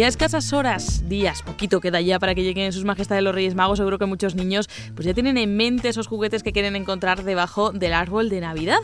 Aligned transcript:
Y 0.00 0.02
a 0.02 0.08
escasas 0.08 0.54
horas, 0.54 1.06
días, 1.10 1.42
poquito 1.42 1.78
queda 1.78 2.00
ya 2.00 2.18
para 2.18 2.34
que 2.34 2.42
lleguen 2.42 2.72
sus 2.72 2.86
majestades 2.86 3.22
los 3.22 3.34
Reyes 3.34 3.54
Magos. 3.54 3.76
Seguro 3.76 3.98
que 3.98 4.06
muchos 4.06 4.34
niños 4.34 4.70
pues 4.94 5.04
ya 5.04 5.12
tienen 5.12 5.36
en 5.36 5.58
mente 5.58 5.90
esos 5.90 6.06
juguetes 6.06 6.42
que 6.42 6.52
quieren 6.52 6.74
encontrar 6.74 7.22
debajo 7.22 7.70
del 7.70 7.92
árbol 7.92 8.30
de 8.30 8.40
Navidad. 8.40 8.78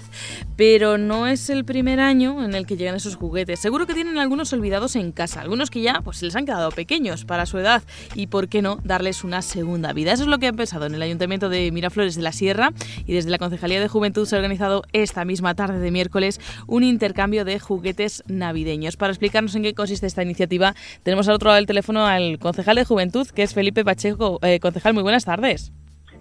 Pero 0.57 0.99
no 0.99 1.27
es 1.27 1.49
el 1.49 1.65
primer 1.65 2.01
año 2.01 2.45
en 2.45 2.55
el 2.55 2.67
que 2.67 2.77
llegan 2.77 2.97
esos 2.97 3.17
juguetes. 3.17 3.61
Seguro 3.61 3.87
que 3.87 3.95
tienen 3.95 4.19
algunos 4.19 4.53
olvidados 4.53 4.95
en 4.95 5.11
casa, 5.11 5.41
algunos 5.41 5.71
que 5.71 5.81
ya 5.81 6.03
pues 6.03 6.21
les 6.21 6.37
han 6.37 6.45
quedado 6.45 6.71
pequeños 6.71 7.25
para 7.25 7.47
su 7.47 7.57
edad 7.57 7.83
y 8.15 8.27
por 8.27 8.49
qué 8.49 8.61
no 8.61 8.79
darles 8.85 9.25
una 9.25 9.41
segunda 9.41 9.95
vida. 9.95 10.13
Eso 10.13 10.25
es 10.25 10.29
lo 10.29 10.39
que 10.39 10.49
han 10.49 10.57
pensado 10.57 10.85
en 10.85 10.95
el 10.95 11.01
Ayuntamiento 11.01 11.49
de 11.49 11.73
Miraflores 11.73 12.17
de 12.17 12.23
la 12.23 12.33
Sierra 12.33 12.75
y 13.07 13.15
desde 13.15 13.31
la 13.31 13.39
Concejalía 13.39 13.81
de 13.81 13.89
Juventud 13.89 14.27
se 14.27 14.37
ha 14.37 14.39
organizado 14.39 14.83
esta 14.93 15.25
misma 15.25 15.55
tarde 15.55 15.79
de 15.79 15.91
miércoles 15.91 16.43
un 16.67 16.83
intercambio 16.85 17.47
de 17.47 17.59
juguetes 17.59 18.23
navideños. 18.27 18.99
Para 18.99 19.15
explicarnos 19.15 19.55
en 19.55 19.63
qué 19.63 19.73
consiste 19.73 20.07
esta 20.07 20.23
iniciativa, 20.23 20.75
tenemos 21.07 21.29
al 21.29 21.37
otro 21.37 21.47
lado 21.47 21.57
del 21.59 21.67
teléfono 21.67 22.05
al 22.05 22.41
concejal 22.41 22.75
de 22.75 22.85
Juventud, 22.85 23.29
que 23.29 23.45
es 23.45 23.55
Felipe 23.55 23.85
Pacheco. 23.85 24.41
Eh, 24.43 24.59
concejal, 24.59 24.93
muy 24.93 25.05
buenas 25.05 25.25
tardes. 25.25 25.73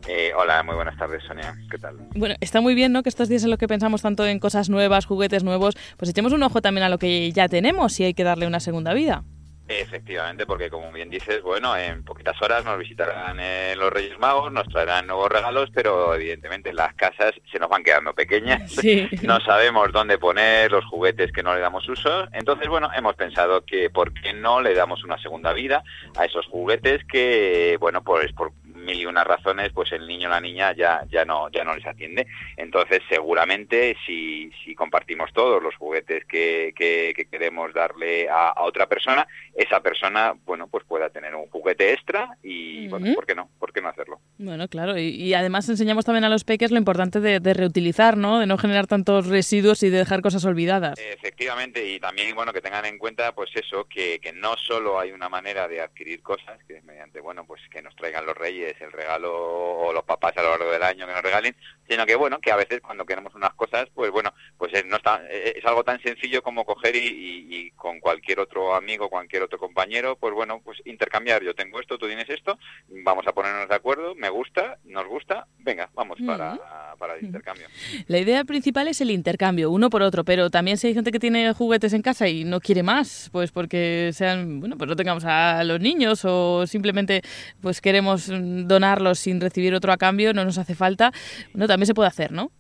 Eh, 0.08 0.30
hola, 0.38 0.62
muy 0.62 0.76
buenas 0.76 0.96
tardes, 0.96 1.24
Sonia. 1.24 1.56
¿Qué 1.72 1.80
tal? 1.80 1.96
Bueno, 2.14 2.36
está 2.40 2.62
muy 2.62 2.76
bien, 2.76 2.92
¿no? 2.92 3.02
Que 3.02 3.10
estos 3.10 3.28
días 3.28 3.44
en 3.44 3.50
los 3.50 3.58
que 3.58 3.68
pensamos 3.68 4.04
tanto 4.04 4.28
en 4.28 4.38
cosas 4.38 4.70
nuevas, 4.70 5.08
juguetes 5.08 5.44
nuevos, 5.44 5.76
pues 5.98 6.12
echemos 6.12 6.34
un 6.34 6.44
ojo 6.44 6.62
también 6.62 6.84
a 6.84 6.90
lo 6.90 7.00
que 7.00 7.32
ya 7.32 7.50
tenemos 7.50 8.00
y 8.00 8.04
hay 8.04 8.14
que 8.14 8.24
darle 8.24 8.46
una 8.46 8.60
segunda 8.60 8.94
vida. 8.94 9.24
Efectivamente, 9.68 10.46
porque 10.46 10.70
como 10.70 10.92
bien 10.92 11.10
dices, 11.10 11.42
bueno, 11.42 11.76
en 11.76 12.04
poquitas 12.04 12.40
horas 12.40 12.64
nos 12.64 12.78
visitarán 12.78 13.40
eh, 13.40 13.74
los 13.76 13.92
Reyes 13.92 14.20
Magos, 14.20 14.52
nos 14.52 14.68
traerán 14.68 15.08
nuevos 15.08 15.32
regalos, 15.32 15.72
pero 15.74 16.14
evidentemente 16.14 16.72
las 16.72 16.94
casas 16.94 17.34
se 17.52 17.58
nos 17.58 17.68
van 17.68 17.84
quedando 17.84 18.14
pequeñas, 18.14 18.72
Sí. 18.86 19.10
no 19.24 19.40
sabemos 19.42 19.92
dónde 19.92 20.20
poner 20.20 20.72
los 20.72 20.86
juguetes 20.86 21.32
que 21.32 21.42
no 21.42 21.56
le 21.56 21.62
damos 21.62 21.88
uso, 21.90 22.28
entonces 22.32 22.68
bueno, 22.68 22.92
hemos 22.96 23.16
pensado 23.16 23.66
que 23.66 23.90
por 23.90 24.14
qué 24.14 24.34
no 24.34 24.62
le 24.62 24.76
damos 24.76 25.04
una 25.04 25.18
segunda 25.18 25.52
vida 25.52 25.84
a 26.16 26.26
esos 26.26 26.46
juguetes 26.46 27.04
que, 27.06 27.78
bueno, 27.80 28.04
pues 28.04 28.32
por 28.34 28.52
mil 28.86 29.00
y 29.00 29.06
unas 29.06 29.26
razones, 29.26 29.72
pues 29.74 29.92
el 29.92 30.08
niño 30.08 30.28
o 30.28 30.32
la 30.32 30.40
niña 30.40 30.74
ya, 30.74 31.04
ya 31.10 31.26
no, 31.26 31.50
ya 31.50 31.64
no 31.64 31.76
les 31.76 31.86
atiende. 31.86 32.28
Entonces, 32.58 33.02
seguramente, 33.10 33.98
si, 34.06 34.52
si 34.64 34.76
compartimos 34.76 35.34
todos 35.34 35.62
los 35.62 35.76
juguetes 35.76 36.26
que, 36.26 36.74
que, 36.76 37.14
que 37.16 37.26
queremos 37.26 37.74
darle 37.74 38.30
a, 38.30 38.50
a, 38.50 38.64
otra 38.64 38.88
persona, 38.88 39.28
esa 39.56 39.82
persona, 39.82 40.34
bueno, 40.46 40.68
pues 40.68 40.84
pueda 40.86 41.10
tener 41.10 41.36
un 41.36 41.48
juguete 41.48 41.94
extra 41.94 42.38
y, 42.44 42.88
bueno, 42.88 43.14
¿por 43.16 43.26
qué 43.26 43.36
no? 43.36 43.50
¿Por 43.60 43.74
qué 43.74 43.82
no 43.82 43.90
hacerlo? 43.90 44.20
Bueno, 44.38 44.68
claro, 44.68 44.98
y, 44.98 45.10
y 45.10 45.34
además 45.34 45.68
enseñamos 45.70 46.06
también 46.06 46.24
a 46.26 46.30
los 46.30 46.44
peques 46.44 46.72
lo 46.72 46.78
importante 46.78 47.20
de, 47.20 47.40
de, 47.40 47.54
reutilizar, 47.54 48.18
¿no? 48.18 48.40
De 48.40 48.46
no 48.46 48.58
generar 48.58 48.88
tantos 48.88 49.28
residuos 49.28 49.84
y 49.84 49.90
de 49.90 50.00
dejar 50.00 50.22
cosas 50.22 50.46
olvidadas. 50.46 51.00
Efectivamente, 51.00 51.86
y 51.86 52.00
también, 52.00 52.36
bueno, 52.36 52.54
que 52.54 52.62
tengan 52.62 52.86
en 52.86 52.98
cuenta, 52.98 53.34
pues 53.34 53.50
eso, 53.56 53.86
que, 53.86 54.20
que 54.20 54.34
no 54.34 54.56
solo 54.58 55.00
hay 55.00 55.12
una 55.12 55.30
manera 55.30 55.68
de 55.68 55.82
adquirir 55.82 56.22
cosas, 56.22 56.60
que 56.68 56.78
es 56.78 56.84
mediante, 56.84 57.20
bueno, 57.20 57.46
pues 57.46 57.62
que 57.70 57.82
nos 57.82 57.96
traigan 57.96 58.26
los 58.26 58.38
reyes 58.38 58.75
el 58.82 58.92
regalo 58.92 59.34
o 59.34 59.94
los 59.94 60.04
papás 60.04 60.36
a 60.38 60.44
lo 60.44 60.52
largo 60.52 60.72
del 60.72 60.84
año 60.84 61.06
que 61.06 61.14
nos 61.14 61.22
regalen, 61.22 61.56
sino 61.88 62.06
que 62.06 62.16
bueno, 62.16 62.40
que 62.40 62.52
a 62.52 62.56
veces 62.56 62.82
cuando 62.82 63.06
queremos 63.06 63.34
unas 63.36 63.54
cosas, 63.54 63.88
pues 63.94 64.12
bueno, 64.12 64.34
pues 64.58 64.74
es, 64.74 64.86
no 64.86 64.98
está, 64.98 65.22
es 65.30 65.64
algo 65.66 65.84
tan 65.84 66.02
sencillo 66.02 66.42
como 66.42 66.66
coger 66.66 66.96
y, 66.96 67.00
y, 67.00 67.56
y, 67.56 67.72
con 67.72 68.00
cualquier 68.00 68.40
otro 68.40 68.76
amigo, 68.76 69.10
cualquier 69.10 69.44
otro 69.44 69.60
compañero, 69.60 70.16
pues 70.16 70.34
bueno, 70.34 70.62
pues 70.64 70.82
intercambiar, 70.86 71.44
yo 71.44 71.56
tengo 71.56 71.80
esto, 71.80 71.98
tú 71.98 72.08
tienes 72.08 72.30
esto, 72.30 72.58
vamos 72.88 73.26
a 73.28 73.34
ponernos 73.34 73.70
de 73.70 73.76
acuerdo, 73.76 74.16
me 74.16 74.30
gusta, 74.30 74.78
nos 74.84 75.06
gusta, 75.08 75.48
venga, 75.58 75.90
vamos 75.94 76.18
para, 76.26 76.58
para 77.06 77.20
el 77.20 77.26
intercambio. 77.26 77.68
La 78.08 78.18
idea 78.18 78.44
principal 78.44 78.88
es 78.88 79.00
el 79.02 79.12
intercambio, 79.12 79.70
uno 79.70 79.90
por 79.90 80.02
otro, 80.02 80.24
pero 80.26 80.50
también 80.50 80.78
si 80.78 80.88
hay 80.88 80.94
gente 80.94 81.12
que 81.12 81.20
tiene 81.20 81.54
juguetes 81.54 81.94
en 81.94 82.02
casa 82.02 82.28
y 82.28 82.44
no 82.44 82.60
quiere 82.60 82.84
más, 82.84 83.30
pues 83.32 83.52
porque 83.52 84.12
sean, 84.14 84.60
bueno, 84.60 84.78
pues 84.78 84.90
no 84.90 84.96
tengamos 84.96 85.24
a 85.26 85.64
los 85.64 85.80
niños 85.80 86.26
o 86.26 86.66
simplemente 86.68 87.22
pues 87.62 87.82
queremos 87.82 88.28
donarlos 88.30 89.20
sin 89.20 89.40
recibir 89.40 89.74
otro 89.76 89.92
a 89.92 89.98
cambio, 89.98 90.34
no 90.34 90.44
nos 90.46 90.58
hace 90.58 90.74
falta, 90.76 91.12
no, 91.54 91.68
también 91.68 91.88
se 91.88 91.94
puede 91.94 92.08
hacer, 92.08 92.32
¿no? 92.32 92.52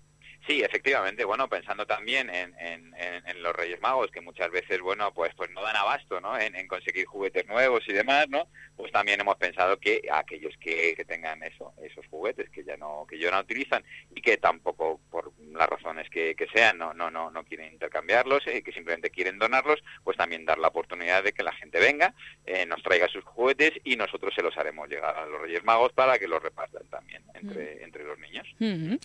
Sí, 0.47 0.61
efectivamente, 0.61 1.25
bueno, 1.25 1.49
pensando 1.49 1.87
también 1.87 2.29
en, 2.29 2.53
en, 2.59 2.93
en, 2.97 3.41
los 3.41 3.55
Reyes 3.55 3.81
Magos, 3.81 4.11
que 4.11 4.21
muchas 4.21 4.51
veces, 4.51 4.79
bueno, 4.79 5.11
pues 5.11 5.33
pues 5.35 5.49
no 5.49 5.63
dan 5.63 5.75
abasto, 5.75 6.21
¿no? 6.21 6.37
En, 6.37 6.55
en, 6.55 6.67
conseguir 6.67 7.05
juguetes 7.05 7.47
nuevos 7.47 7.83
y 7.87 7.93
demás, 7.93 8.27
¿no? 8.29 8.47
Pues 8.77 8.91
también 8.91 9.19
hemos 9.19 9.37
pensado 9.37 9.79
que 9.79 10.01
aquellos 10.11 10.53
que, 10.59 10.93
que, 10.95 11.03
tengan 11.03 11.41
eso, 11.41 11.73
esos 11.81 12.05
juguetes 12.07 12.49
que 12.51 12.63
ya 12.63 12.77
no, 12.77 13.07
que 13.09 13.17
ya 13.17 13.31
no 13.31 13.39
utilizan 13.39 13.83
y 14.13 14.21
que 14.21 14.37
tampoco, 14.37 14.99
por 15.09 15.31
las 15.51 15.67
razones 15.67 16.09
que, 16.11 16.35
que 16.35 16.47
sean, 16.53 16.77
no, 16.77 16.93
no, 16.93 17.09
no, 17.09 17.31
no 17.31 17.43
quieren 17.43 17.73
intercambiarlos, 17.73 18.45
eh, 18.45 18.61
que 18.61 18.71
simplemente 18.71 19.09
quieren 19.09 19.39
donarlos, 19.39 19.83
pues 20.03 20.15
también 20.15 20.45
dar 20.45 20.59
la 20.59 20.67
oportunidad 20.67 21.23
de 21.23 21.33
que 21.33 21.41
la 21.41 21.53
gente 21.53 21.79
venga, 21.79 22.13
eh, 22.45 22.67
nos 22.67 22.83
traiga 22.83 23.07
sus 23.07 23.23
juguetes 23.23 23.73
y 23.83 23.95
nosotros 23.95 24.33
se 24.35 24.43
los 24.43 24.55
haremos 24.57 24.87
llegar 24.89 25.17
a 25.17 25.25
los 25.25 25.41
Reyes 25.41 25.63
Magos 25.63 25.91
para 25.93 26.19
que 26.19 26.27
los 26.27 26.41
repartan 26.43 26.87
también 26.89 27.23
entre, 27.33 27.83
entre 27.83 28.03
los 28.03 28.19
niños. 28.19 28.45
-huh. 28.59 28.99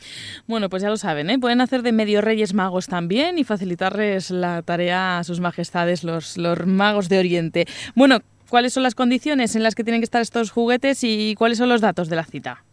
Bueno, 0.46 0.68
pues 0.68 0.82
ya 0.82 0.88
lo 0.88 0.96
saben, 0.96 1.29
¿eh? 1.30 1.38
Pueden 1.38 1.60
hacer 1.60 1.82
de 1.82 1.92
medio 1.92 2.20
Reyes 2.20 2.54
Magos 2.54 2.86
también 2.86 3.38
y 3.38 3.44
facilitarles 3.44 4.30
la 4.30 4.62
tarea 4.62 5.18
a 5.18 5.24
sus 5.24 5.40
majestades, 5.40 6.04
los, 6.04 6.36
los 6.36 6.66
magos 6.66 7.08
de 7.08 7.18
Oriente. 7.18 7.66
Bueno, 7.94 8.18
¿cuáles 8.48 8.72
son 8.72 8.82
las 8.82 8.94
condiciones 8.94 9.54
en 9.56 9.62
las 9.62 9.74
que 9.74 9.84
tienen 9.84 10.00
que 10.00 10.06
estar 10.06 10.20
estos 10.20 10.50
juguetes 10.50 11.04
y 11.04 11.34
cuáles 11.36 11.58
son 11.58 11.68
los 11.68 11.80
datos 11.80 12.08
de 12.08 12.16
la 12.16 12.24
cita? 12.24 12.64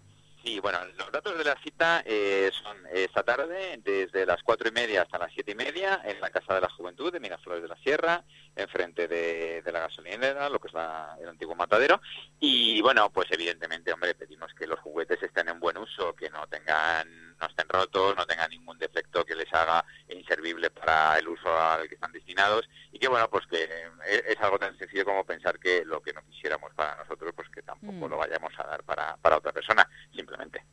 Sí, 0.44 0.62
bueno, 0.62 0.80
los 0.98 1.12
datos 1.12 1.38
de 1.38 1.44
la 1.44 1.58
cita 1.62 2.02
eh, 2.06 2.50
son 2.64 2.78
esta 2.94 3.22
tarde 3.22 3.82
desde 3.84 4.26
las 4.26 4.42
cuatro 4.44 4.70
y 4.70 4.72
media 4.72 5.02
hasta 5.02 5.18
las 5.18 5.34
siete 5.34 5.52
y 5.52 5.56
media 5.56 6.00
en 6.06 6.22
la 6.22 6.30
Casa 6.30 6.54
de 6.56 6.62
la 6.62 6.70
Juventud 6.70 7.12
de 7.12 7.20
Miraflores 7.20 7.62
de 7.62 7.68
la 7.68 7.76
Sierra, 7.76 8.24
enfrente 8.56 9.10
de, 9.10 9.62
de 9.62 9.72
la 9.74 9.82
gasolinera, 9.82 10.48
lo 10.48 10.60
que 10.60 10.70
es 10.70 10.74
la, 10.74 11.18
el 11.22 11.28
antiguo 11.28 11.54
matadero. 11.54 12.00
Y 12.40 12.82
bueno, 12.82 13.10
pues 13.10 13.28
evidentemente, 13.32 13.92
hombre, 13.92 14.16
pedimos 14.16 14.54
que 14.54 14.68
los 14.68 14.80
juguetes 14.80 15.22
estén 15.22 15.50
en 15.50 15.60
buen 15.60 15.78
uso, 15.78 16.16
que 16.16 16.30
no 16.30 16.48
tengan, 16.48 17.27
no 17.40 17.48
estén 17.48 17.68
rotos, 17.70 18.16
no 18.16 18.26
tengan 18.26 18.50
ningún 18.50 18.78
defecto 18.78 19.26
que 19.26 19.36
les 19.36 19.52
haga 19.54 19.84
inservible 20.10 20.70
para 20.70 21.18
el 21.18 21.28
uso 21.28 21.50
al 21.58 21.88
que 21.88 21.96
están 21.96 22.12
destinados 22.12 22.70
y 22.92 23.00
que 23.00 23.08
bueno, 23.08 23.30
pues 23.30 23.46
que 23.48 23.64
es, 23.64 24.24
es 24.28 24.38
algo 24.42 24.58
tan 24.58 24.78
sencillo 24.78 25.06
como 25.06 25.24
pensar 25.24 25.60
que 25.60 25.84
lo 25.86 26.02
que 26.02 26.14
no 26.14 26.22
quisiéramos 26.30 26.74
para 26.74 26.96
nosotros, 26.96 27.32
pues 27.36 27.50
que 27.50 27.62
tampoco 27.62 28.08
mm. 28.08 28.10
lo 28.10 28.18
vayamos 28.18 28.54
a 28.58 28.64
dar 28.64 28.84
para, 28.84 29.18
para 29.18 29.38
otra 29.38 29.52
persona, 29.52 29.88
simplemente. 30.16 30.64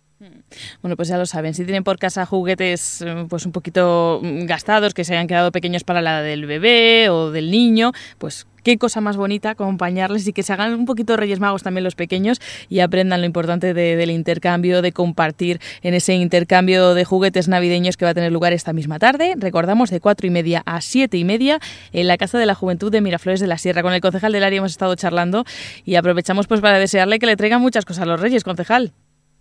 Bueno, 0.80 0.96
pues 0.96 1.08
ya 1.08 1.18
lo 1.18 1.26
saben, 1.26 1.54
si 1.54 1.64
tienen 1.64 1.84
por 1.84 1.98
casa 1.98 2.24
juguetes 2.24 3.04
pues 3.28 3.44
un 3.44 3.52
poquito 3.52 4.20
gastados, 4.22 4.94
que 4.94 5.04
se 5.04 5.12
hayan 5.12 5.26
quedado 5.26 5.52
pequeños 5.52 5.84
para 5.84 6.00
la 6.00 6.22
del 6.22 6.46
bebé 6.46 7.10
o 7.10 7.30
del 7.30 7.50
niño, 7.50 7.92
pues 8.18 8.46
qué 8.64 8.78
cosa 8.78 9.00
más 9.00 9.16
bonita 9.16 9.50
acompañarles 9.50 10.26
y 10.26 10.32
que 10.32 10.42
se 10.42 10.52
hagan 10.52 10.74
un 10.74 10.86
poquito 10.86 11.16
Reyes 11.16 11.38
Magos 11.38 11.62
también 11.62 11.84
los 11.84 11.94
pequeños 11.94 12.40
y 12.68 12.80
aprendan 12.80 13.20
lo 13.20 13.26
importante 13.26 13.74
de, 13.74 13.94
del 13.94 14.10
intercambio, 14.10 14.82
de 14.82 14.90
compartir 14.90 15.60
en 15.82 15.94
ese 15.94 16.14
intercambio 16.14 16.94
de 16.94 17.04
juguetes 17.04 17.46
navideños 17.46 17.96
que 17.96 18.04
va 18.04 18.10
a 18.10 18.14
tener 18.14 18.32
lugar 18.32 18.52
esta 18.52 18.72
misma 18.72 18.98
tarde. 18.98 19.34
Recordamos 19.36 19.90
de 19.90 20.00
cuatro 20.00 20.26
y 20.26 20.30
media 20.30 20.62
a 20.66 20.80
siete 20.80 21.16
y 21.16 21.24
media 21.24 21.60
en 21.92 22.08
la 22.08 22.16
Casa 22.16 22.38
de 22.38 22.46
la 22.46 22.54
Juventud 22.54 22.90
de 22.90 23.00
Miraflores 23.00 23.40
de 23.40 23.46
la 23.46 23.58
Sierra. 23.58 23.82
Con 23.82 23.92
el 23.92 24.00
concejal 24.00 24.32
del 24.32 24.42
área 24.42 24.58
hemos 24.58 24.72
estado 24.72 24.94
charlando 24.96 25.44
y 25.84 25.94
aprovechamos 25.94 26.46
pues 26.46 26.60
para 26.60 26.78
desearle 26.78 27.18
que 27.18 27.26
le 27.26 27.36
traigan 27.36 27.60
muchas 27.60 27.84
cosas 27.84 28.02
a 28.02 28.06
los 28.06 28.20
Reyes, 28.20 28.42
concejal. 28.42 28.92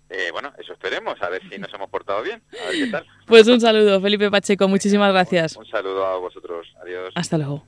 Eh, 0.10 0.30
bueno, 0.32 0.54
eso 0.60 0.74
esperemos, 0.74 1.20
a 1.22 1.30
ver 1.30 1.42
si 1.50 1.58
nos 1.58 1.74
hemos 1.74 1.90
portado 1.90 2.22
bien, 2.22 2.44
a 2.64 2.70
ver 2.70 2.86
qué 2.86 2.88
tal. 2.92 3.06
Pues 3.26 3.48
un 3.48 3.60
saludo, 3.60 4.00
Felipe 4.00 4.30
Pacheco, 4.30 4.68
muchísimas 4.68 5.12
gracias. 5.12 5.56
Un 5.56 5.66
saludo 5.66 6.06
a 6.06 6.18
vosotros, 6.18 6.68
adiós. 6.84 7.14
Hasta 7.16 7.38
luego. 7.38 7.64